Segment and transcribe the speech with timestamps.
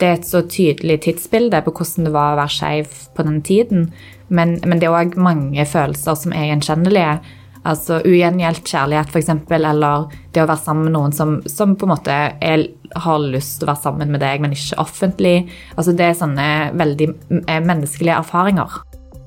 [0.00, 3.40] det er et så tydelig tidsbilde på hvordan det var å være skeiv på den
[3.46, 3.88] tiden.
[4.28, 7.18] Men, men det er òg mange følelser som er gjenkjennelige.
[7.64, 11.94] Altså Ugjengjeldt kjærlighet, f.eks., eller det å være sammen med noen som, som på en
[11.94, 12.66] måte er,
[13.06, 15.36] har lyst til å være sammen med deg, men ikke offentlig.
[15.76, 17.08] Altså Det er sånne veldig
[17.46, 18.82] eh, menneskelige erfaringer.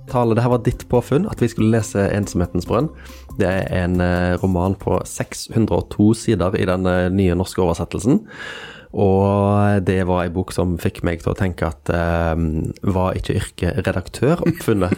[0.07, 2.91] Tale, det her var ditt påfunn, at vi skulle lese 'Ensomhetens brønn'.
[3.39, 8.21] Det er en eh, roman på 602 sider i den eh, nye norske oversettelsen.
[8.95, 12.33] Og det var ei bok som fikk meg til å tenke at eh,
[12.87, 14.95] var ikke yrket redaktør oppfunnet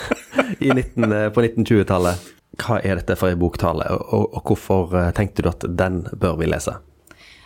[0.64, 2.34] i 19, på 1920-tallet?
[2.58, 6.48] Hva er dette for ei boktale, og, og, hvorfor tenkte du at den bør vi
[6.48, 6.78] lese?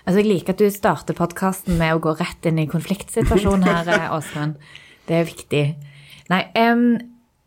[0.07, 3.91] Altså, Jeg liker at du starter podkasten med å gå rett inn i konfliktsituasjonen her,
[4.17, 4.57] Åsmund.
[5.09, 5.65] Det er viktig.
[6.31, 6.97] Nei, um,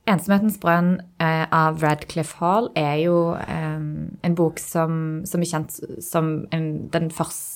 [0.05, 5.79] 'Ensomhetens brønn' uh, av Radcliffe Hall er jo um, en bok som, som, er kjent
[6.03, 7.54] som en, den første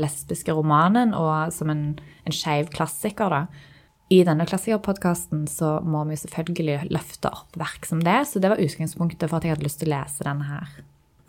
[0.00, 1.84] lesbiske romanen, og som en,
[2.24, 3.70] en skeiv klassiker, da.
[4.12, 8.60] I denne klassikerpodkasten så må vi selvfølgelig løfte opp verk som det, så det var
[8.60, 10.74] utgangspunktet for at jeg hadde lyst til å lese denne her.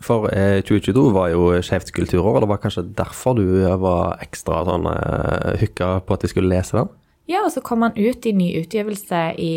[0.04, 3.46] For eh, 2022 var jo Skeivt kulturår, og det var kanskje derfor du
[3.80, 6.90] var ekstra sånn eh, hooka på at vi skulle lese den?
[7.32, 9.54] Ja, og så kom han ut i ny utgivelse i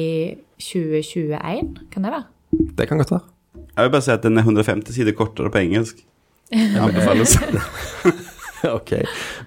[0.63, 2.25] 2021, kan det være?
[2.79, 3.27] Det kan godt være.
[3.75, 6.01] Jeg vil bare si at den er 150 sider kortere på engelsk.
[6.81, 7.35] Anbefales.
[8.77, 8.93] ok,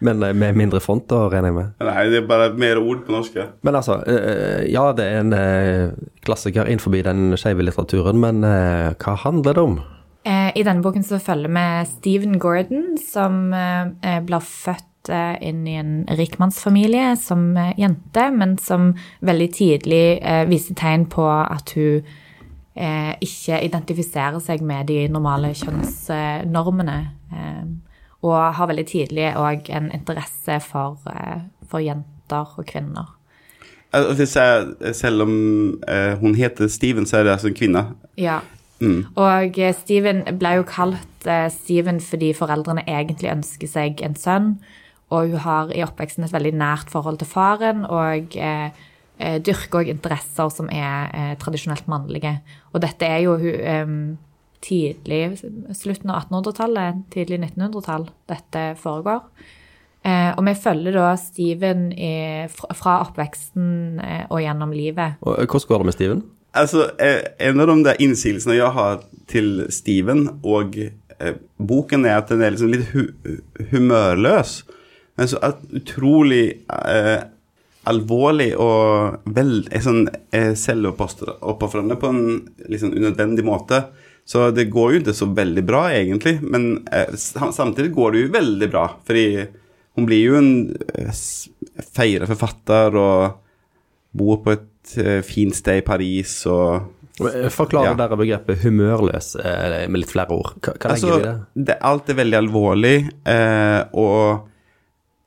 [0.01, 1.73] men eh, med mindre font da, regner jeg med?
[1.85, 3.39] Nei, det er bare mer ord på norsk.
[3.67, 5.91] Men altså, eh, ja det er en eh,
[6.27, 9.83] klassiker innenfor den skeive litteraturen, men hva handler det om?
[10.23, 15.11] I denne boken så følger vi Stephen Gordon, som blir født
[15.43, 18.93] inn i en rikmannsfamilie som jente, men som
[19.27, 20.05] veldig tidlig
[20.47, 22.07] viser tegn på at hun
[22.73, 27.01] ikke identifiserer seg med de normale kjønnsnormene.
[28.23, 33.11] Og har veldig tidlig òg en interesse for, eh, for, jenter og kvinner.
[33.93, 35.35] Selv om
[35.89, 37.83] eh, hun heter Steven, så er det altså en kvinne?
[38.17, 38.41] Ja.
[38.81, 39.11] Mm.
[39.15, 44.55] Og eh, Steven ble jo kalt Steven fordi foreldrene egentlig ønsker seg en sønn.
[45.13, 48.33] Og hun har i oppveksten et veldig nært forhold til faren, og
[49.23, 52.39] eh, dyrker òg interesser som er eh, tradisjonelt mannlige.
[52.73, 53.97] Og dette er jo hun eh,
[54.63, 55.39] tidlig
[55.77, 59.27] slutten av 1800-tallet, tidlig 1900-tall dette foregår.
[60.03, 62.13] Eh, og vi følger da Steven i,
[62.75, 65.21] fra oppveksten eh, og gjennom livet.
[65.23, 66.23] Og eh, Hvordan går det med Steven?
[66.59, 72.19] Altså, eh, En av de der innsigelsene jeg har til Steven og eh, boken, er
[72.19, 73.07] at den er liksom litt hu
[73.71, 74.65] humørløs.
[75.17, 75.39] Men så
[75.71, 77.23] utrolig eh,
[77.87, 82.23] alvorlig og vel, sånn, selvoppofrende på en
[82.71, 83.85] liksom, unødvendig måte.
[84.25, 86.39] Så det går jo ikke så veldig bra, egentlig.
[86.43, 88.87] Men eh, samtidig går det jo veldig bra.
[89.07, 89.27] Fordi
[89.99, 90.53] hun blir jo en
[90.95, 91.23] eh,
[91.93, 93.39] feira forfatter og
[94.17, 96.99] bor på et eh, fint sted i Paris og
[97.53, 97.91] Forklar ja.
[97.95, 100.55] dere begrepet humørløs med litt flere ord.
[100.65, 101.77] Hva, hva altså, legger vi i det?
[101.85, 102.95] Alt er veldig alvorlig,
[103.29, 104.49] eh, og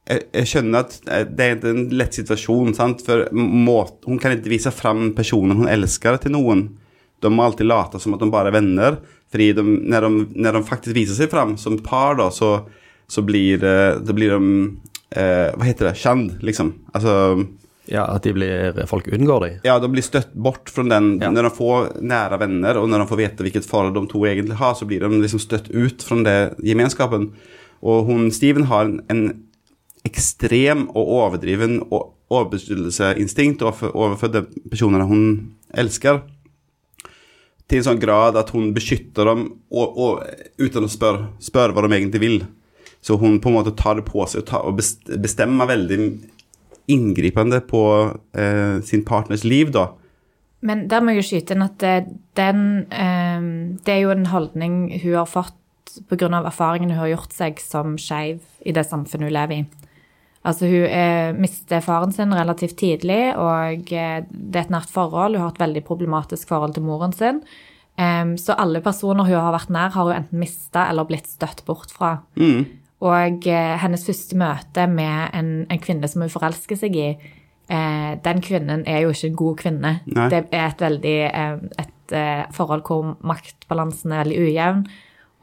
[0.10, 0.98] jeg, skjønner at
[1.30, 3.06] det er en lett situasjon, sant?
[3.06, 3.78] for må,
[4.10, 6.66] hun kan ikke vise fram personen hun elsker, til noen
[7.24, 8.98] de må alltid late som at de bare er venner.
[9.32, 12.58] Fordi de, når, de, når de faktisk viser seg fram som par, da, så,
[13.08, 14.42] så blir, det blir de
[15.18, 15.96] eh, Hva heter det?
[16.00, 16.74] Kjent, liksom.
[16.94, 17.16] Altså
[17.92, 19.58] ja, At de blir, folk unngår dem?
[19.68, 21.16] Ja, de blir støtt bort fra den.
[21.22, 21.30] Ja.
[21.34, 24.58] Når de får nære venner, og når de får vite hvilket forhold de to egentlig
[24.62, 27.30] har, så blir de liksom støtt ut fra det gemenskapen.
[27.86, 29.26] Og hun, Steven har en, en
[30.06, 35.28] ekstrem og overdriven overbeskyttelsesinstinkt overfor, overfor de personene hun
[35.78, 36.24] elsker
[37.70, 40.24] til en sånn grad at hun beskytter dem og, og,
[40.62, 42.40] uten å spørre, spør hva de egentlig vil.
[43.06, 46.00] Så hun på en måte tar det på seg og, tar, og bestemmer veldig
[46.94, 47.84] inngripende på
[48.38, 49.90] eh, sin partners liv, da.
[50.66, 51.84] Men der må jeg jo skyte inn at
[52.38, 53.48] den eh,
[53.86, 55.58] Det er jo en holdning hun har fått
[56.10, 56.30] pga.
[56.42, 59.85] erfaringene hun har gjort seg som skeiv i det samfunnet hun lever i.
[60.46, 65.38] Altså, hun eh, mister faren sin relativt tidlig, og eh, det er et nært forhold.
[65.38, 67.42] Hun har et veldig problematisk forhold til moren sin.
[67.96, 71.64] Um, så alle personer hun har vært nær, har hun enten mista eller blitt støtt
[71.68, 72.18] bort fra.
[72.36, 72.66] Mm.
[73.06, 77.10] Og eh, hennes første møte med en, en, kvinne som hun forelsker seg i,
[77.72, 79.94] eh, den kvinnen er jo ikke en god kvinne.
[80.12, 80.30] Nei.
[80.32, 81.18] Det er et veldig
[81.84, 84.86] et eh, forhold hvor maktbalansen er veldig ujevn.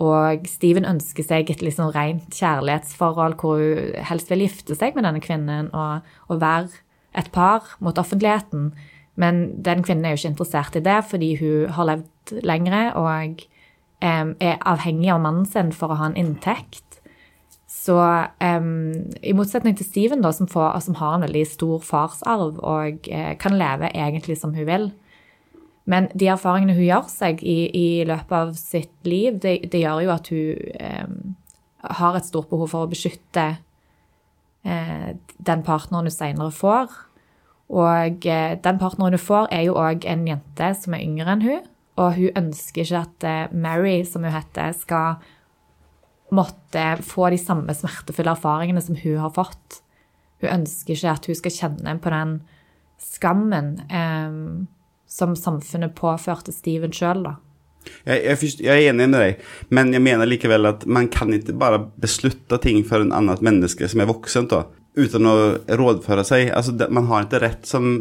[0.03, 5.07] Og Steven ønsker seg et liksom rent kjærlighetsforhold hvor hun helst vil gifte seg med
[5.07, 6.71] denne kvinnen og, og, være
[7.19, 8.73] et par mot offentligheten.
[9.21, 13.45] Men den kvinnen er jo ikke interessert i det fordi hun har levd lengre og
[14.01, 17.03] um, er avhengig av mannen sin for å ha en inntekt.
[17.83, 17.97] Så
[18.43, 23.09] em, i motsetning til Steven, da, som, får, som har en veldig stor farsarv og
[23.11, 24.91] eh, kan leve egentlig som hun vil.
[25.85, 30.05] Men de erfaringene hun gjør seg i, i løpet av sitt liv, det, det gjør
[30.05, 31.09] jo at hun eh,
[31.99, 33.47] har et stort behov for å beskytte
[34.63, 35.09] eh,
[35.43, 36.95] den partneren hun senere får.
[37.73, 41.47] Og eh, den partneren hun får, er jo òg en jente som er yngre enn
[41.47, 41.71] hun.
[42.01, 45.19] Og hun ønsker ikke at eh, Mary, som hun heter, skal
[46.33, 49.83] måtte få de samme smertefulle erfaringene som hun har fått.
[50.41, 52.39] Hun ønsker ikke at hun skal kjenne på den
[53.03, 54.39] skammen eh,
[55.13, 57.37] som samfunnet påførte Steven sjøl, da.
[58.07, 59.41] Jeg, jeg, jeg er enig med deg,
[59.75, 63.89] men jeg mener likevel at man kan ikke bare beslutte ting for en annet menneske
[63.91, 64.65] som er voksen, da,
[64.99, 65.35] uten å
[65.81, 66.53] rådføre seg.
[66.55, 67.93] Altså, man har ikke rett som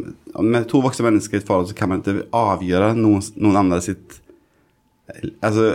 [0.44, 3.82] Med to voksne mennesker i et forhold så kan man ikke avgjøre noen, noen andre
[3.84, 4.20] sitt
[5.44, 5.74] Altså,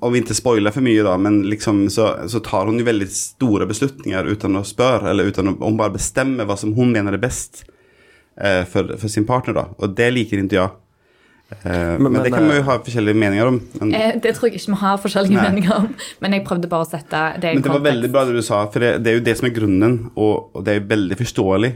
[0.00, 3.08] om vi ikke spoiler for mye, da, men liksom så, så tar hun jo veldig
[3.12, 7.12] store beslutninger uten å spørre, eller uten å Hun bare bestemmer hva som hun mener
[7.12, 7.66] er best
[8.34, 9.64] for, for sin partner, da.
[9.78, 10.72] Og det liker ikke jeg.
[11.62, 13.58] Eh, men, men, det kan man eh, jo ha forskjellige meninger om.
[13.80, 15.50] Men, Eh, det tror jeg ikke vi har forskjellige Nei.
[15.50, 15.90] meninger om,
[16.24, 18.42] men jeg prøvde bare å sette det i Men det var veldig bra det du
[18.42, 20.88] sa, for det, det er jo det som er grunnen, og, og det er jo
[20.94, 21.72] veldig forståelig.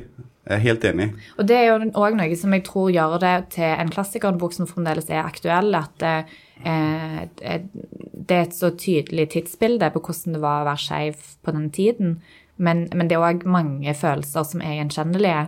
[0.48, 1.08] Jeg er helt enig.
[1.36, 4.40] Og det er jo òg noe som jeg tror gjør det til en klassiker, en
[4.40, 10.38] bok som fremdeles er aktuell, at eh, det er et så tydelig tidsbilde på hvordan
[10.38, 12.16] det var å være skeiv på den tiden.
[12.56, 15.44] Men, men det er òg mange følelser som er gjenkjennelige.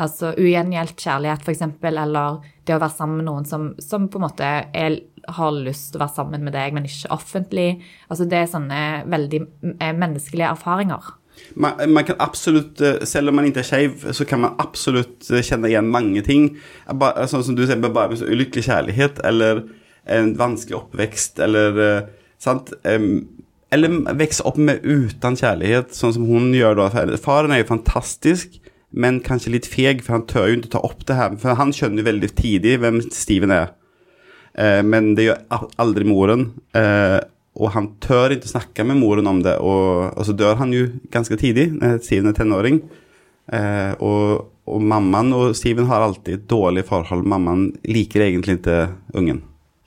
[0.00, 4.24] Altså ugjengjeldt kjærlighet, f.eks., eller det å være sammen med noen som, som på en
[4.24, 4.94] måte er,
[5.36, 7.66] har lyst til å være sammen med deg, men ikke offentlig.
[8.08, 8.78] Altså Det er sånne
[9.12, 9.42] veldig
[9.74, 11.12] eh, menneskelige erfaringer.
[11.60, 15.28] Man, man kan absolutt, eh, selv om man ikke er skeiv, så kan man absolutt
[15.28, 16.48] eh, kjenne igjen mange ting.
[16.88, 19.66] Bare, sånn som du sier, bare med så ulykkelig kjærlighet, eller
[20.08, 22.08] en vanskelig oppvekst, eller
[22.42, 22.72] sant?
[22.82, 26.88] Eller vokse opp med uten kjærlighet, sånn som hun gjør da.
[27.22, 28.58] Faren er jo fantastisk,
[28.92, 31.36] men kanskje litt feg, for han tør jo ikke ta opp det her.
[31.40, 33.72] For han skjønner veldig tidlig hvem Steven er.
[34.54, 36.50] Eh, men det gjør aldri moren.
[36.76, 37.18] Eh,
[37.60, 40.86] og han tør ikke snakke med moren om det, og, og så dør han jo
[41.12, 42.80] ganske tidlig, når Steven er tenåring.
[43.52, 47.26] Eh, og, og mammaen og Steven har alltid et dårlig forhold.
[47.28, 48.86] Mammaen liker egentlig ikke
[49.18, 49.42] ungen.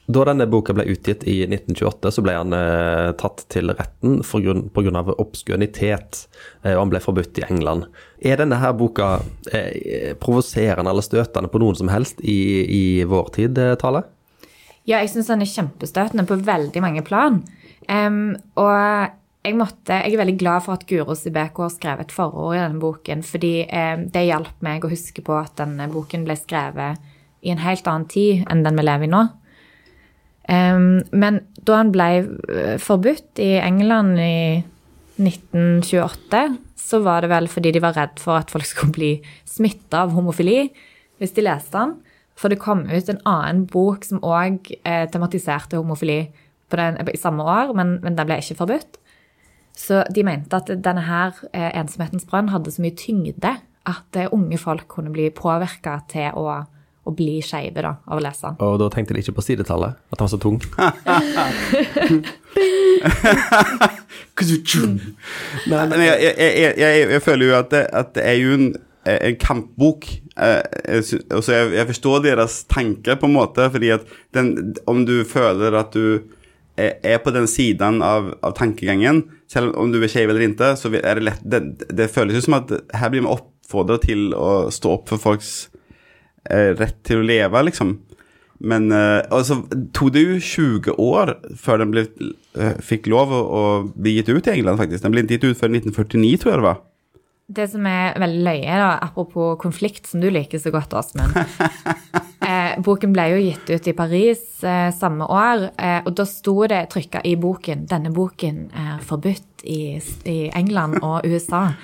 [0.06, 5.02] Da denne boka ble utgitt i 1928, så ble han eh, tatt til retten pga.
[5.18, 6.20] obskønitet,
[6.62, 7.88] eh, og han ble forbudt i England.
[8.22, 9.16] Er denne her boka
[9.50, 12.38] eh, provoserende eller støtende på noen som helst i,
[12.70, 14.04] i vår tid, eh, Tale?
[14.86, 17.40] Ja, jeg syns den er kjempestøtende på veldig mange plan.
[17.90, 18.76] Um, og
[19.42, 22.62] jeg, måtte, jeg er veldig glad for at Guro Sibeko har skrevet et forord i
[22.62, 27.02] denne boken, fordi um, det hjalp meg å huske på at denne boken ble skrevet
[27.42, 29.24] i en helt annen tid enn den vi lever i nå.
[30.46, 34.64] Men da han ble eh, forbudt i England i
[35.18, 36.42] 1928,
[36.76, 39.14] så var det vel fordi de var redd for at folk skulle bli
[39.50, 40.68] smitta av homofili
[41.22, 41.96] hvis de leste den.
[42.36, 46.26] For det kom ut en annen bok som òg eh, tematiserte homofili
[46.74, 49.00] den, i samme år, men, men den ble ikke forbudt.
[49.76, 53.56] Så de mente at denne her eh, ensomhetens brønn hadde så mye tyngde
[53.86, 56.62] at eh, unge folk kunne bli påvirka til å,
[57.06, 58.52] å bli skeive av å lese.
[58.66, 60.58] Og da tenkte de ikke på sidetallet, at han var så tung.
[65.70, 68.70] Nei, men jeg, jeg, jeg, jeg, føler jo at det, at det er jo en,
[69.14, 70.10] en kampbok.
[70.36, 75.20] Eh, så jeg, jeg forstår deres tanke, på en måte, fordi at den, om du
[75.30, 76.26] føler at du
[76.76, 80.92] er, på den siden av, av tankegangen, selv om du er skeiv eller ikke, så
[80.98, 81.62] er det lett Det,
[81.94, 85.70] det føles jo som at her blir man oppfordret til å stå opp for folks
[86.52, 87.96] rett til å leve, liksom.
[88.64, 89.60] Men eh, altså,
[89.96, 92.06] tok det jo 20 år før den ble,
[92.56, 95.04] eh, fikk lov å, å bli gitt ut i England, faktisk.
[95.04, 96.84] Den ble ikke gitt ut før 1949, tror jeg det var.
[97.46, 101.36] Det som er veldig løye, da, apropos konflikt, som du liker så godt, Åsmund
[102.48, 106.56] eh, Boken ble jo gitt ut i Paris eh, samme år, eh, og da sto
[106.72, 111.76] det trykka i boken 'Denne boken er forbudt i, i England og USA'.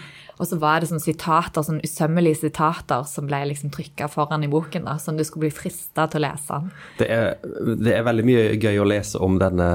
[0.42, 4.50] Og så var det sånn sitater, sånn usømmelige sitater som ble liksom trykka foran i
[4.50, 6.58] boken, da, som du skulle bli frista til å lese.
[6.98, 7.36] Det er,
[7.78, 9.70] det er veldig mye gøy å lese om denne,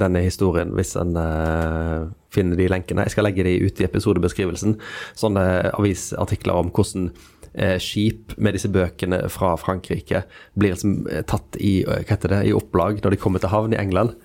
[0.00, 3.04] denne historien hvis en uh, finner de lenkene.
[3.04, 4.78] Jeg skal legge de ut i episodebeskrivelsen.
[5.18, 5.44] Sånne
[5.76, 7.10] avisartikler om hvordan
[7.52, 10.24] eh, skip med disse bøkene fra Frankrike
[10.56, 13.76] blir liksom eh, tatt i, hva heter det, i opplag når de kommer til havn
[13.76, 14.16] i England.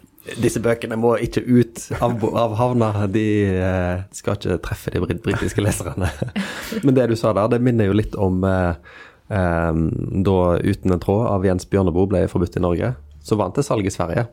[0.41, 5.21] Disse bøkene må ikke ut av, av havna, de eh, skal ikke treffe de brit-
[5.23, 6.09] britiske leserne.
[6.83, 8.75] Men det du sa der, det minner jo litt om eh,
[9.31, 9.71] eh,
[10.27, 12.93] da Uten en tråd av Jens Bjørneboe ble forbudt i Norge.
[13.23, 14.27] Så vant det salg i Sverige.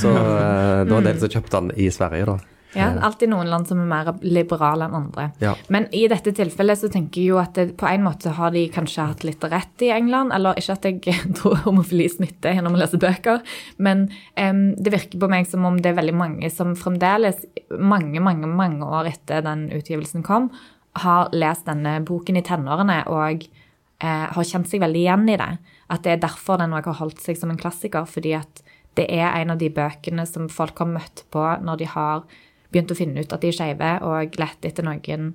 [0.00, 2.38] Så eh, det var en del som kjøpte den i Sverige, da.
[2.76, 5.24] Ja, alltid noen land som er mer liberale enn andre.
[5.42, 5.56] Ja.
[5.74, 8.62] Men i dette tilfellet så tenker jeg jo at det, på en måte har de
[8.70, 10.34] kanskje hatt litt rett i England.
[10.36, 13.42] Eller ikke at jeg tror homofili smitter gjennom å lese bøker,
[13.82, 17.42] men um, det virker på meg som om det er veldig mange som fremdeles,
[17.78, 20.50] mange, mange, mange år etter den utgivelsen kom,
[21.00, 23.44] har lest denne boken i tenårene og
[24.02, 25.52] eh, har kjent seg veldig igjen i det.
[25.90, 28.06] At det er derfor den også har holdt seg som en klassiker.
[28.10, 28.62] Fordi at
[28.98, 32.24] det er en av de bøkene som folk har møtt på når de har
[32.72, 35.32] begynt å finne ut at de er skeive, og lett etter noen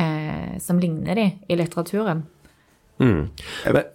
[0.00, 2.24] eh, som ligner de i litteraturen.
[3.00, 3.30] Men,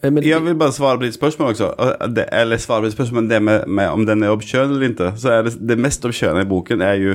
[0.01, 1.67] men, jeg vil bare svare på ditt spørsmål også.
[2.15, 5.11] Det- Eller svare på ditt men det med, med om den er obskön eller ikke.
[5.17, 7.11] Så er det, det mest obsköna i boken er jo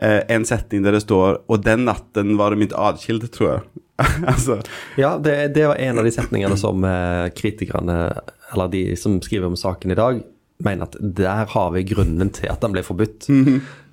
[0.00, 3.60] eh, en setning der det står 'Og den natten var de inte adskilt tror jeg.
[4.26, 4.62] altså.
[4.96, 8.12] Ja, det, det var en av de setningene som eh, kritikerne,
[8.52, 10.22] eller de som skriver om saken i dag,
[10.58, 13.28] mener at der har vi grunnen til at den ble forbudt.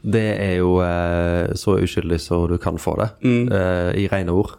[0.03, 4.57] Det er jo eh, så uskyldig som du kan få det, eh, i rene ord.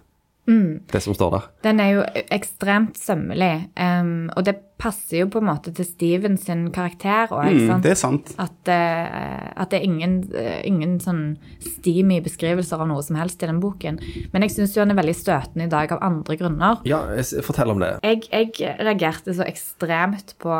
[0.92, 1.48] Det som står der.
[1.64, 6.36] Den er jo ekstremt sømmelig, Um, og det passer jo på en måte til Steven
[6.40, 8.32] sin karakter òg, ikke mm, det er sant.
[8.42, 11.22] At, uh, at det er ingen, uh, ingen sånn
[11.62, 13.98] steamy beskrivelser av noe som helst i den boken.
[14.34, 16.84] Men jeg syns jo den er veldig støtende i dag av andre grunner.
[16.88, 17.02] Ja,
[17.46, 17.94] fortell om det.
[18.04, 20.54] Jeg, jeg reagerte så ekstremt på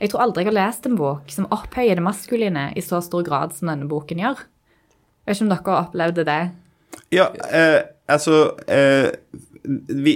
[0.00, 3.24] Jeg tror aldri jeg har lest en bok som opphøyer det maskuline i så stor
[3.26, 4.44] grad som denne boken gjør.
[5.26, 6.42] Jeg vet ikke om dere opplevde det.
[7.10, 7.80] Ja, eh,
[8.10, 9.10] altså eh,
[9.88, 10.14] vi,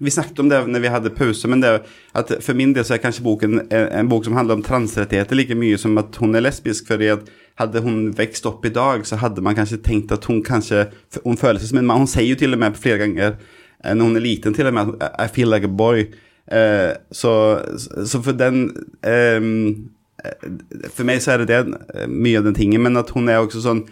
[0.00, 1.72] vi snakket om det når vi hadde pauser, men det
[2.18, 5.38] at for min del så er kanskje boken en, en bok som handler om transrettigheter
[5.38, 6.86] lika mye som at hun er lesbisk.
[6.90, 10.42] fordi det hadde hun vokst opp i dag, så hadde man kanskje tenkt at hun
[10.42, 10.86] kanskje
[11.24, 12.04] Hun føler seg som en man.
[12.04, 13.36] Hun sier jo til og med flere ganger
[13.82, 16.06] når hun er liten til og med at I feel like a boy.
[16.46, 17.60] Eh, så,
[18.06, 18.70] så for den,
[19.02, 23.10] For eh, för mig så er det det, eh, mye av den tingen, men at
[23.10, 23.88] hun er også sån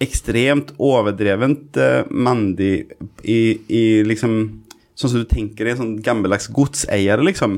[0.00, 2.90] ekstremt overdrevent uh, mandig
[3.22, 4.42] i, i liksom
[5.00, 7.54] Sånn som du tenker deg en sånn gammeldags godseier, liksom.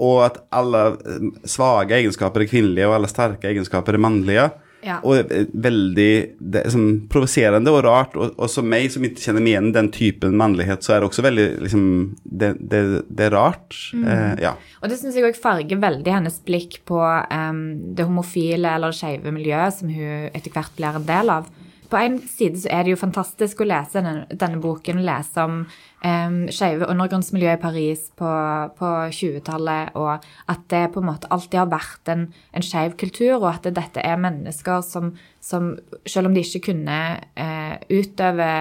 [0.00, 4.46] Og at alle eh, svake egenskaper er kvinnelige, og alle sterke egenskaper er mannlige.
[4.86, 5.00] Ja.
[5.02, 8.14] Og eh, veldig det sånn provoserende og rart.
[8.18, 11.10] Og, og som meg, som ikke kjenner meg igjen den typen mannlighet, så er det
[11.10, 11.84] også veldig liksom
[12.22, 13.76] Det, det, det er rart.
[13.98, 14.54] Eh, ja.
[14.80, 17.64] Og det syns jeg òg farger veldig hennes blikk på um,
[17.98, 21.50] det homofile eller skeive miljøet som hun etter hvert blir en del av.
[21.88, 25.62] På en side så er det jo fantastisk å lese denne, denne boken, lese om
[25.64, 28.32] um, skeive undergrunnsmiljø i Paris på,
[28.76, 33.38] på 20-tallet, og at det på en måte alltid har vært en, en skeiv kultur,
[33.38, 35.72] og at dette er mennesker som, som
[36.04, 37.00] selv om de ikke kunne
[37.40, 38.52] uh, utøve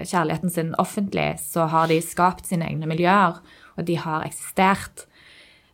[0.00, 3.42] kjærligheten sin offentlig, så har de skapt sine egne miljøer,
[3.76, 5.04] og de har eksistert.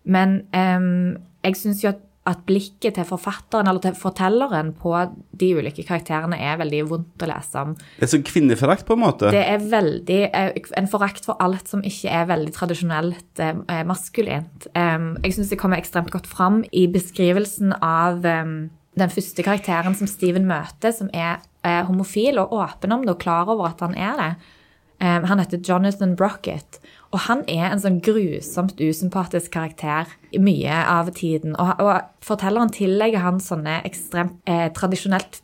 [0.03, 4.95] Men um, jeg syns jo at, at blikket til forfatteren eller til fortelleren på
[5.41, 7.75] de ulike karakterene er veldig vondt å lese om.
[7.99, 9.33] Det er så kvinneforakt, på en måte.
[9.35, 14.69] Det er veldig eh, en forakt for alt som ikke er veldig tradisjonelt eh, maskulint.
[14.79, 20.09] Em, jeg syns det kommer ekstremt godt fram i beskrivelsen av den første karakteren som
[20.11, 23.97] Steven møter, som er eh, homofil og åpen om det og klar over at han
[23.99, 24.33] er det.
[25.01, 26.77] Han heter Jonathan Brockett,
[27.11, 31.57] og han er en sånn grusomt usympatisk karakter mye av tiden.
[31.59, 35.41] Og, og fortelleren tillegger han sånne ekstremt eh, tradisjonelt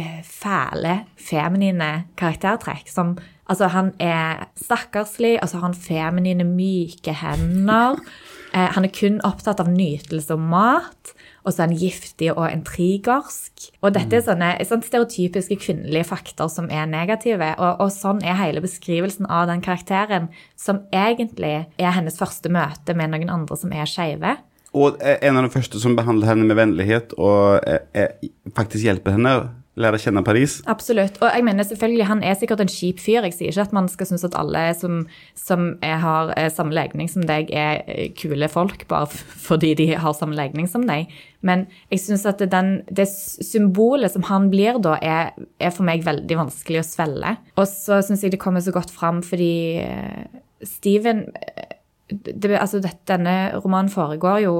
[0.00, 2.88] eh, fæle, feminine karaktertrekk.
[2.88, 3.18] Som
[3.50, 7.98] Altså, han er stakkarslig, og så har han feminine, myke hender.
[8.50, 11.12] Eh, han er kun opptatt av nytelse og mat.
[11.44, 13.70] Og så er han giftig og intrigersk.
[13.80, 17.54] Og dette er sånne, sånne stereotypiske kvinnelige fakter som er negative.
[17.56, 20.28] Og, og sånn er hele beskrivelsen av den karakteren,
[20.60, 24.36] som egentlig er hennes første møte med noen andre som er skeive.
[24.76, 28.86] Og eh, en av de første som behandler henne med vennlighet og eh, eh, faktisk
[28.86, 29.32] hjelper henne
[29.80, 30.58] lære å kjenne Paris.
[30.70, 31.18] Absolutt.
[31.22, 33.26] Og jeg mener selvfølgelig, han er sikkert en kjip fyr.
[33.28, 35.02] Jeg sier ikke at man skal synes at alle som,
[35.38, 40.16] som har eh, samme legning som deg, er eh, kule folk bare fordi de har
[40.16, 41.10] samme legning som deg.
[41.46, 46.04] Men jeg syns at den, det symbolet som han blir da, er, er for meg
[46.06, 47.34] veldig vanskelig å svelle.
[47.56, 51.76] Og så syns jeg det kommer så godt fram fordi eh, Steven eh,
[52.10, 54.54] det, altså dette, denne romanen foregår jo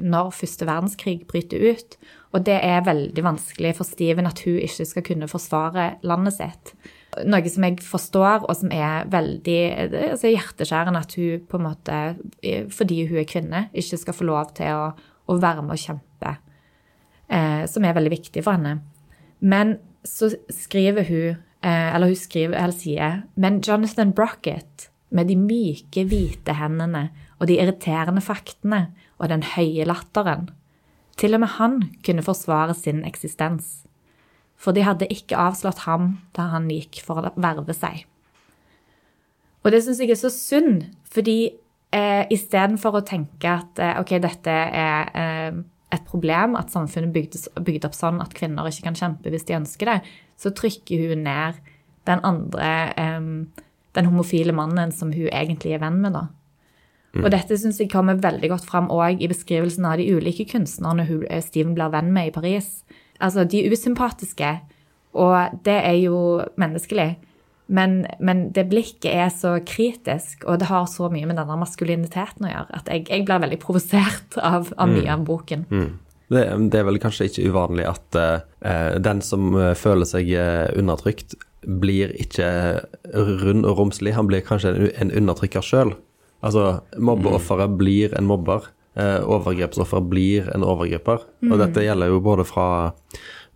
[0.00, 1.96] når første verdenskrig bryter ut.
[2.34, 6.74] Og det er veldig vanskelig for Steven at hun ikke skal kunne forsvare landet sitt.
[7.28, 11.66] Noe som jeg forstår, og som er veldig er altså hjerteskjærende at hun på en
[11.68, 11.98] måte,
[12.74, 14.88] fordi hun er kvinne, ikke skal få lov til å,
[15.28, 16.36] å være med og kjempe.
[17.28, 18.80] Eh, som er veldig viktig for henne.
[19.40, 25.36] Men så skriver hun, eh, eller hun skriver, eller sier, men Jonathan Brockett med de
[25.36, 28.88] myke, hvite hendene og de irriterende faktene
[29.18, 30.50] og den høye latteren.
[31.16, 33.80] Til og med han kunne forsvare sin eksistens.
[34.56, 38.06] for de hadde ikke avslått ham da han gikk for å verve seg.
[39.64, 41.52] Og det syns jeg er så synd, fordi
[41.94, 45.62] eh, istedenfor å tenke at eh, ok, dette er eh,
[45.94, 49.58] et problem, at samfunnet er bygd opp sånn at kvinner ikke kan kjempe hvis de
[49.60, 49.98] ønsker det,
[50.40, 51.60] så trykker hun ned
[52.08, 52.70] den andre,
[53.00, 53.28] eh,
[53.94, 56.28] den homofile mannen som hun egentlig er venn med, da.
[57.22, 61.06] Og dette syns jeg kommer veldig godt fram òg i beskrivelsen av de ulike kunstnerne
[61.06, 62.82] hun, eh, Steven blir venn med i Paris.
[63.20, 64.50] Altså, de usympatiske,
[65.14, 67.14] og det er jo menneskelig.
[67.66, 72.44] Men, men, det blikket er så kritisk, og det har så mye med denne maskuliniteten
[72.44, 75.64] å gjøre, at jeg, jeg blir veldig provosert av, av, mye av boken.
[75.70, 75.88] Mm.
[76.34, 80.30] Det, det, er vel kanskje ikke uvanlig at uh, den som føler seg
[80.76, 82.46] undertrykt, blir ikke
[83.16, 85.94] rund og romslig, han blir kanskje en, en undertrykker sjøl.
[86.44, 87.76] Altså, mobbeofferet mm.
[87.80, 88.68] blir en mobber.
[88.94, 91.24] Uh, overgrepsoffer blir en overgriper.
[91.40, 91.54] Mm.
[91.54, 92.66] Og dette gjelder jo både fra,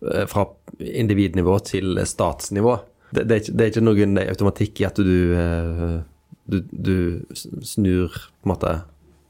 [0.01, 0.47] fra
[0.79, 2.79] individnivå til statsnivå.
[3.09, 5.99] Det, det, er ikke, det, er ikke, noen automatikk i at du, uh,
[6.49, 6.95] du, du
[7.65, 8.79] snur på en måte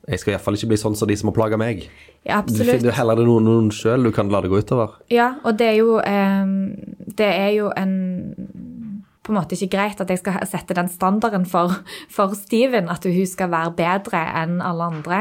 [0.09, 1.83] jeg skal iallfall ikke bli sånn som de som har plaga meg.
[2.25, 2.65] Ja, absolutt.
[2.65, 4.95] Du finner heller det noen, noen sjøl du kan la det gå utover.
[5.13, 6.55] Ja, og det er jo, um,
[7.19, 7.93] det er jo en
[9.29, 11.75] på en måte ikke greit at jeg skal sette den standarden for,
[12.15, 15.19] for Steven, at hun skal være bedre enn alle andre.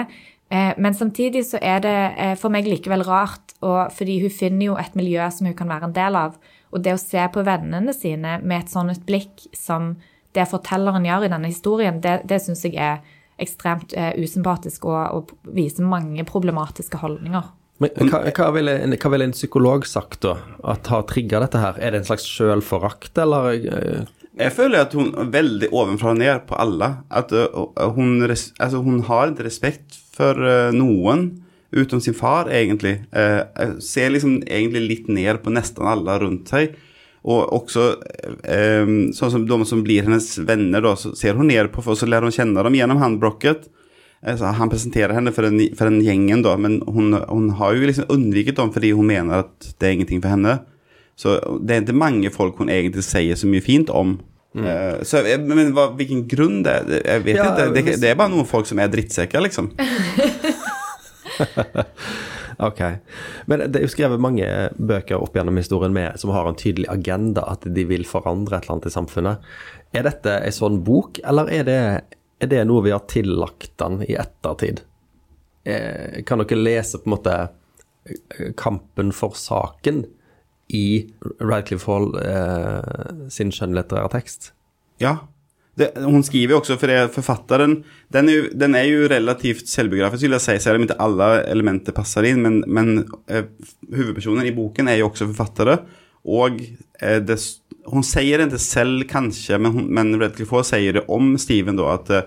[0.48, 4.70] Eh, men samtidig så er det eh, for meg likevel rart, og, fordi hun finner
[4.70, 6.38] jo et miljø som hun kan være en del av.
[6.72, 9.94] Og det å se på vennene sine med et sånt blikk som
[10.36, 13.00] det fortelleren gjør i denne historien, det, det syns jeg er
[13.38, 17.54] ekstremt uh, usympatisk og, og, viser mange problematiske holdninger.
[17.78, 20.34] Men hva, hva, ville en, hva, ville en, psykolog sagt, da?
[20.66, 21.78] At har trigga dette her?
[21.78, 23.52] Er det en slags sjølforakt, eller?
[23.54, 24.00] Eh?
[24.38, 26.90] Jeg føler at hun er veldig ovenfra og ned på alle.
[27.10, 31.28] At uh, hun, altså, hun, har ikke respekt for uh, noen
[31.72, 32.98] utenom sin far, egentlig.
[33.12, 36.76] eh, ser liksom egentlig litt ned på nesten alle rundt seg.
[37.28, 37.98] Og også
[39.12, 42.06] sånn som de som blir hennes venner, da, så ser hun ned på, for så
[42.06, 43.66] lærer hun kjenne dem gjennom handbrocket.
[44.26, 47.86] Eh, han presenterer henne for den, for den gjengen, da, men hun, hun, har jo
[47.86, 50.58] liksom unnviket dem fordi hun mener at det er ingenting for henne.
[51.18, 54.18] Så det er ikke mange folk hun egentlig sier så mye fint om.
[54.56, 54.64] Mm.
[54.64, 56.92] Uh, så, men hva, hvilken grunn det er?
[56.96, 57.66] Jeg vet ja, ikke.
[57.74, 59.72] Det, det, er bare noen folk som er drittsekker, liksom.
[62.68, 62.82] ok.
[63.46, 64.46] Men det er jo skrevet mange
[64.76, 68.66] bøker opp gjennom historien med, som har en tydelig agenda, at de vil forandre et
[68.66, 69.50] eller annet i samfunnet.
[69.96, 71.82] Er dette en sånn bok, eller er det
[72.38, 74.84] er det noe vi har tillagt den i ettertid?
[75.66, 80.04] Eh, kan dere lese på en måte eh, kampen for saken
[80.74, 81.08] i
[81.40, 84.52] Radcliffe Hall eh, sin skjønnlitterære tekst?
[85.02, 85.16] Ja.
[85.78, 87.78] Det, hun skriver for det, forfatteren
[88.12, 91.28] den er, ju, den er, jo, relativt selvbiografisk, vil jeg si, selv om ikke alle
[91.46, 92.42] elementer passer inn.
[92.42, 93.46] Men, men eh,
[93.92, 95.78] huvudpersonen i boken er jo også författare.
[96.28, 96.58] Og
[97.00, 97.38] eh, det
[97.88, 101.86] hun sier det ikke selv, kanskje, men, hon, men Redcliffe sier det om Steven, då,
[101.88, 102.22] at, eh,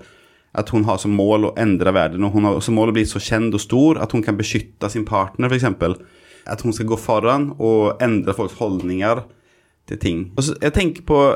[0.51, 2.23] att hun har som mål å endre verden.
[2.23, 4.89] og hon har som mål å bli så kjent og stor at hun kan beskytte
[4.89, 6.01] sin partner, f.eks.
[6.47, 9.23] At hun skal gå foran og endre folks holdninger
[9.87, 10.31] til ting.
[10.35, 11.35] Och så, jeg tenker på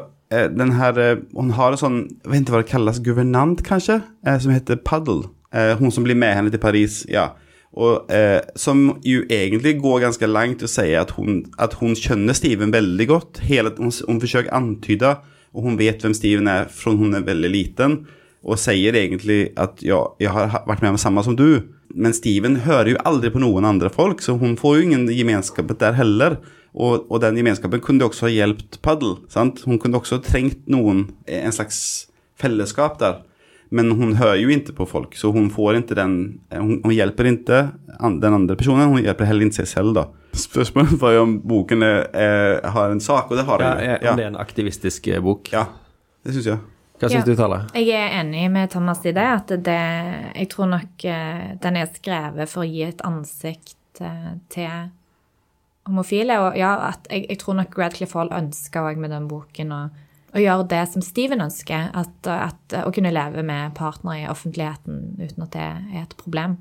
[0.51, 4.01] den her eh, Hun har en sånn Jeg vet ikke hva det kalles, guvernant, kanskje,
[4.25, 5.29] eh, som heter Puddle.
[5.55, 7.03] Eh, hun som blir med henne til Paris.
[7.09, 7.31] ja
[7.75, 12.35] og, eh, som jo egentlig går ganske langt og sier at hun, at hun skjønner
[12.37, 13.41] Steven veldig godt.
[13.43, 15.11] Hele, hun, hun forsøker å antyde,
[15.55, 17.97] og hun vet hvem Steven er fra hun er veldig liten.
[18.45, 21.65] Og sier egentlig at ja, jeg har vært med om samme som du.
[21.95, 25.71] Men Steven hører jo aldri på noen andre folk, så hun får jo ingen gemenskap
[25.81, 26.37] der heller.
[26.75, 29.21] Og, og den gemenskapen kunne også ha hjulpet Puddle.
[29.31, 29.63] Sant?
[29.65, 31.79] Hun kunne også trengt noen, en slags
[32.39, 33.23] fellesskap der.
[33.73, 36.13] Men hun hører jo ikke på folk, så hun får ikke den
[36.53, 37.63] Hun, hun hjelper ikke
[38.21, 40.05] den andre personen, hun hjelper heller ikke seg selv, da.
[40.35, 43.83] Spørsmålet var jo om boken er, er, har en sak, og det har den.
[43.87, 45.49] Ja, om det er en aktivistisk eh, bok.
[45.55, 45.69] Ja,
[46.27, 46.59] det syns jeg.
[46.95, 47.27] Hva syns ja.
[47.27, 47.59] du, Tale?
[47.75, 49.25] Jeg er enig med Thomas i det.
[49.25, 49.79] At det,
[50.31, 54.87] jeg tror nok eh, den er skrevet for å gi et ansikt eh, til
[55.89, 56.39] homofile.
[56.45, 59.85] Og ja, at jeg, jeg tror nok Radcliffe Hall ønska òg med den boken å
[60.35, 61.93] å gjøre det som Steven ønsker.
[61.95, 66.57] At, at, å kunne leve med partner i offentligheten uten at det er et problem.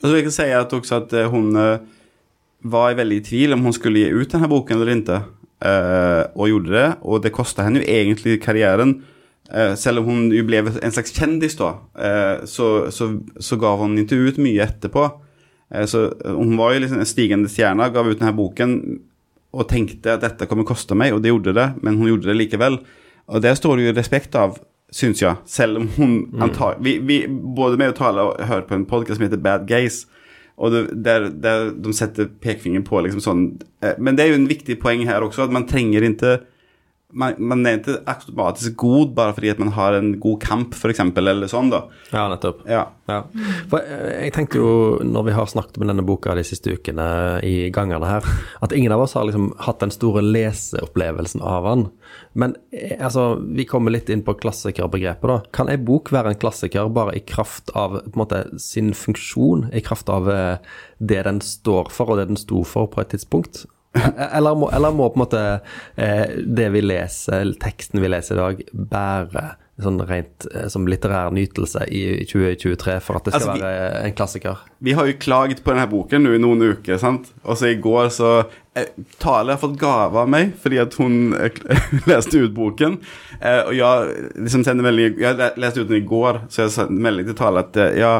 [0.00, 1.78] Altså, jeg kan si at også at eh, hun var
[2.66, 5.20] var veldig i tvil om hun skulle gi ut denne boken eller ikke.
[5.58, 9.00] Uh, og gjorde det, og det kosta henne jo egentlig karrieren.
[9.48, 11.72] Uh, selv om hun jo ble en slags kjendis, da,
[12.44, 15.06] så, så, så, gav hun ikke ut mye etterpå.
[15.88, 18.74] så hun var jo liksom en stigende stjerne, gav ut denne boken
[19.56, 22.36] og tenkte at dette kommer koste meg, og det gjorde det, men hun gjorde det
[22.36, 22.78] likevel.
[23.28, 24.58] Og det står det jo respekt av,
[24.94, 26.44] syns jeg, selv om hun mm.
[26.46, 29.66] antar vi, vi, Både med å tale og høre på en podkast som heter Bad
[29.68, 30.06] Gays,
[30.56, 33.42] Og det, der, der de setter pekefingeren på liksom sånn
[33.84, 36.38] eh, Men det er jo en viktig poeng her også, at man trenger ikke
[37.12, 41.00] man, man er ikke automatisk god bare fordi at man har en god kamp, f.eks.,
[41.16, 41.86] eller sånn, da.
[42.12, 42.60] Ja, nettopp.
[42.68, 42.82] Ja.
[43.08, 43.22] Ja.
[43.70, 44.72] For eh, jeg tenkte jo,
[45.06, 47.06] når vi har snakket med denne boka de siste ukene
[47.46, 48.28] i gangene her,
[48.60, 51.86] at ingen av oss har liksom hatt den store leseopplevelsen av den.
[52.36, 55.38] Men eh, altså, vi kommer litt inn på klassikerbegrepet, da.
[55.56, 59.70] Kan ei bok være en klassiker bare i kraft av på en måte, sin funksjon,
[59.72, 63.16] i kraft av eh, det den står for, og det den sto for på et
[63.16, 63.64] tidspunkt?
[64.38, 65.44] Eller må, eller må, på en måte
[65.96, 69.46] eh, det vi leser, teksten vi leser i dag, bære
[69.78, 74.00] sånn rent eh, som litterær nytelse i 2023 for at det skal Altså, vi- være
[74.08, 74.64] en klassiker?
[74.82, 77.28] Vi har jo klaget på denne boken nå i noen uker, sant?
[77.44, 78.32] Og så i går så
[78.74, 78.88] eh,
[79.22, 81.62] Tale har fått gave av meg fordi at hun eh,
[82.10, 82.98] leste ut boken.
[83.38, 86.98] Eh, og jeg liksom sendte melding Jeg leste ut den i går, så jeg sendte
[87.06, 88.12] melding til Tale at eh, ja,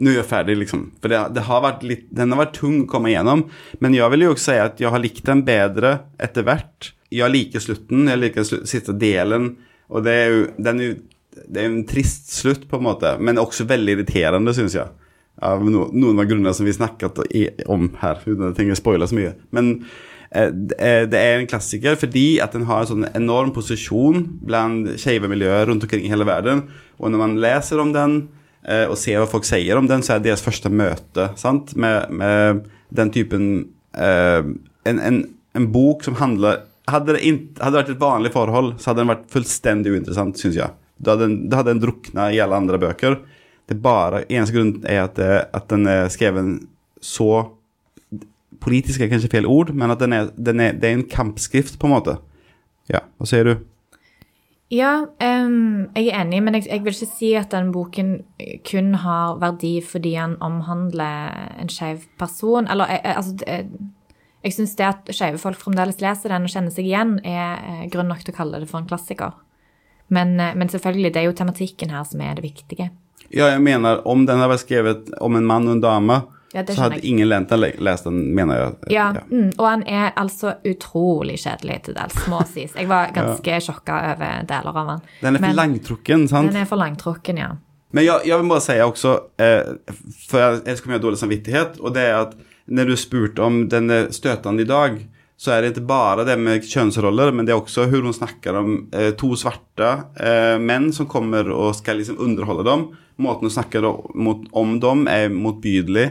[0.00, 0.86] nå er jeg ferdig, liksom.
[1.02, 3.44] For det, det har vært litt, den har vært tung å komme igjennom.
[3.84, 6.92] Men jeg vil jo også si at jeg har likt den bedre etter hvert.
[7.12, 9.52] Jeg liker slutten, jeg liker slu, siste delen.
[9.90, 10.94] Og det er jo, den er
[11.30, 14.88] det er en trist slutt, på en måte, men også veldig irriterende, syns jeg.
[15.46, 17.20] Av no, noen av grunnene som vi snakket
[17.70, 19.30] om her, uten at jeg trenger å spoile så mye.
[19.56, 19.70] Men
[20.34, 20.80] eh, det
[21.20, 25.86] er- en klassiker fordi at den har en sånn enorm posisjon blant skeive miljøer rundt
[25.86, 26.66] omkring i hele verden.
[26.98, 28.39] Og når man leser om den eh,
[28.90, 31.72] og se hva folk sier om den, så er deres første møte sant?
[31.80, 33.46] Med, med den typen
[33.96, 34.42] eh,
[34.90, 35.22] en, en,
[35.56, 39.04] en bok som handler hadde det, inte, hadde det vært et vanlig forhold, så hadde
[39.04, 40.74] den vært fullstendig uinteressant, syns jeg.
[41.00, 43.20] Da hadde, den, hadde den drukna i alle andre bøker.
[43.70, 46.60] Det bare, Eneste grunn er at, det, at den er skrevet
[47.04, 47.30] så
[48.60, 51.78] Politisk er kanskje feil ord, men at den er, den er, det er en kampskrift,
[51.80, 52.18] på en måte.
[52.92, 53.52] Ja, hva sier du?
[54.70, 58.12] Ja, um, jeg er enig, men jeg, jeg vil ikke si at den boken
[58.70, 62.68] kun har verdi fordi den omhandler en skeiv person.
[62.70, 63.66] Eller jeg, jeg- altså det-
[64.42, 67.88] Jeg syns det at skeive folk fremdeles leser den og kjenner seg igjen, er eh,
[67.92, 69.34] grunn nok til å kalle det for en klassiker.
[70.08, 72.86] Men, eh, men selvfølgelig, det er jo tematikken her som er det viktige.
[73.30, 76.16] Ja, jeg mener, om den har vært skrevet om en mann og en dame,
[76.52, 78.74] Ja, så hadde ingen lent den, lest den, mener jeg.
[78.96, 82.74] Ja, Mm, og han er altså utrolig kjedelig til dels, må sies.
[82.74, 85.02] Jeg var ganske sjokka over deler av han.
[85.20, 86.50] Den er for Men langtrukken, sant?
[86.50, 87.52] Den er for langtrukken, ja.
[87.92, 89.94] Men jeg, jeg vil bare si også, eh,
[90.28, 92.36] for jeg, jeg skal ha dårlig samvittighet, og det er at
[92.70, 94.98] når du spurte om den er støtende i dag,
[95.40, 98.58] så er det ikke bare det med kjønnsroller, men det er også hvordan hun snakker
[98.60, 102.84] om eh, to svarte eh, menn som kommer og skal liksom underholde dem.
[103.24, 106.10] Måten hun snakker om, om dem er motbydelig.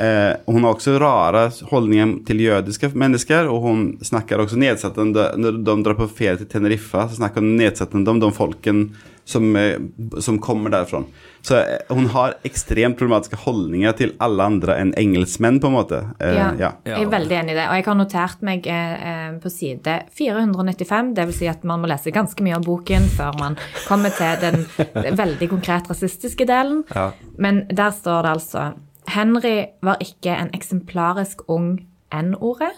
[0.00, 5.60] Eh, hun har også rare holdninger til jødiske mennesker, og hun snakker også nedsettende Når
[5.66, 8.86] de drar på ferie til Teneriffa, så snakker hun nedsettende om de folken
[9.30, 9.76] som, eh,
[10.18, 11.04] som kommer derfra.
[11.42, 16.02] Så eh, hun har ekstremt problematiske holdninger til alle andre enn engelskmenn, på en måte.
[16.18, 16.72] Eh, Ja, ja.
[16.84, 17.68] jeg er veldig enig i det.
[17.68, 21.84] Og jeg har notert meg eh, eh, på side 495, det vil si at man
[21.84, 26.84] må lese ganske mye av boken før man kommer til den veldig konkret rasistiske delen.
[26.94, 27.10] Ja.
[27.38, 28.70] Men der står det altså
[29.08, 32.72] Henry var ikke en eksemplarisk ung N-ordet.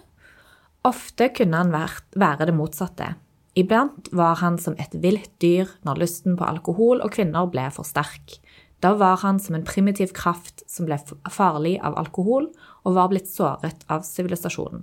[0.85, 3.15] Ofte kunne han være det motsatte.
[3.59, 7.85] Iblant var han som et vilt dyr når lysten på alkohol og kvinner ble for
[7.85, 8.39] sterk.
[8.83, 10.97] Da var han som en primitiv kraft som ble
[11.31, 12.49] farlig av alkohol
[12.83, 14.83] og var blitt såret av sivilisasjonen.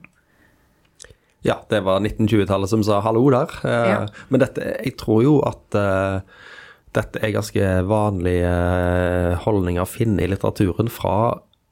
[1.44, 3.52] Ja, det var 1920-tallet som sa hallo der.
[3.64, 4.00] Eh, Ja.
[4.30, 6.22] Men dette, jeg tror jo at eh,
[6.98, 11.14] dette er ganske vanlige eh, holdninger å finne i litteraturen fra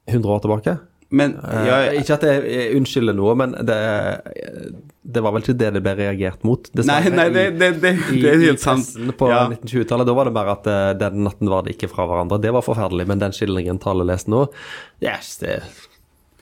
[0.08, 0.76] 100 år tilbake.
[1.08, 3.78] Men ja, jeg, ikke at det eh, unnskylder noe, men det,
[5.08, 6.68] det var vel ikke det det ble reagert mot?
[6.76, 8.90] Nei, nei, det, det, det, i, det er helt sant.
[9.16, 9.46] på Ja.
[9.48, 10.08] 1920-tallet.
[10.10, 12.40] Da var det bare at eh, den natten var det ikke fra hverandre.
[12.44, 14.44] Det var forferdelig, men den skildringen Tale leste nå,
[15.04, 15.62] yes, det,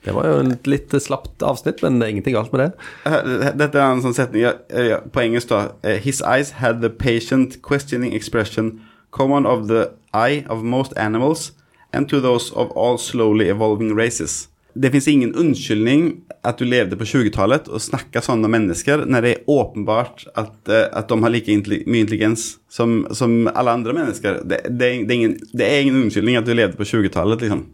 [0.07, 2.69] det var jo et litt slapt avsnitt, men det er ingenting galt med det.
[3.11, 5.63] Eh, Dette er en sånn setning ja, ja, på engelsk da.
[5.83, 8.77] Eh, His eyes had the patient questioning expression
[9.11, 11.51] common of the eye of most animals
[11.93, 14.49] and to those of all slowly evolving races.
[14.77, 19.31] Det fins ingen unnskyldning at du levde på 20-talet snakka sånn om mennesker, når det
[19.33, 21.57] er åpenbart at, at de har like
[21.89, 24.43] mye intelligens som, som alle andre mennesker.
[24.45, 27.65] Det, det, det, er ingen, det er ingen unnskyldning at du levde på 20-talet liksom.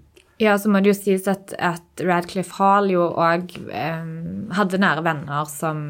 [0.42, 3.52] Ja, så må det jo sies at, at Radcliffe Hall jo òg
[4.57, 5.83] hadde nære venner som,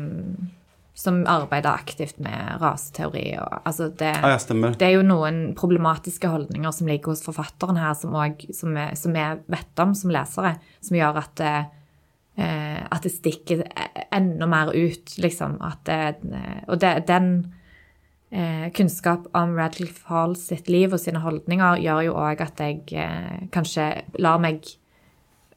[0.98, 3.24] som arbeida aktivt med raseteori.
[3.40, 7.80] Og, altså det, ah, ja, det er jo noen problematiske holdninger som ligger hos forfatteren
[7.80, 10.52] her, som, også, som, er, som jeg vet om som lesere,
[10.84, 11.56] som gjør at det,
[12.36, 13.64] eh, at det stikker
[14.12, 15.56] enda mer ut, liksom.
[15.88, 16.00] Det,
[16.68, 17.32] og den
[18.32, 22.82] eh, kunnskap om Radcliffe Hall sitt liv og sine holdninger gjør jo òg at jeg
[22.96, 23.88] eh, kanskje
[24.22, 24.64] lar meg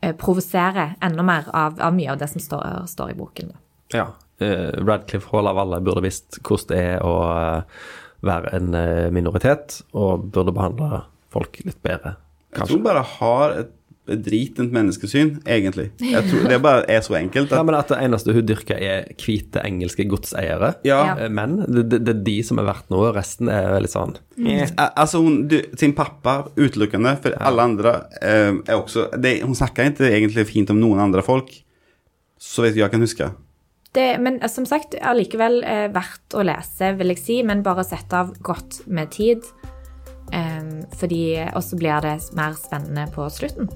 [0.02, 3.54] eh, provosere enda mer av, av mye av det som står, står i boken.
[3.54, 3.62] Da.
[3.96, 4.08] Ja.
[4.44, 7.88] eh, Radcliffe Hall av alle burde visst hvordan det er å eh,
[8.26, 12.16] være en eh, minoritet, og burde behandle folk litt bedre.
[12.56, 13.75] Jeg tror bare har et
[14.06, 15.88] dritent menneskesyn, egentlig.
[16.02, 17.52] Jeg tror Det bare er så enkelt.
[17.52, 20.76] Ja, men at det eneste hun dyrker er hvite engelske godseiere.
[20.86, 21.26] ja, Ja.
[21.26, 24.16] Eh, Men det, det, det er de som er verdt noe, resten er litt sånn
[24.46, 24.70] eh.
[24.78, 29.90] Altså hun, du, sin pappa utelukkende, for alle andre eh, er også det, Hun snakker
[29.92, 31.52] ikke egentlig fint om noen andre folk,
[32.40, 33.32] så vet jeg kan huske.
[33.96, 37.86] Det, men eh, som sagt, allikevel eh, verdt å lese, vil jeg si, men bare
[37.88, 39.42] sette av godt med tid.
[40.96, 43.70] Fordi Og blir det mer spennende på slutten.